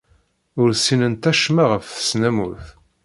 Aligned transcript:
Ur 0.61 0.69
ssinent 0.77 1.29
acemma 1.31 1.65
ɣef 1.71 1.85
tesnamurt. 1.95 2.65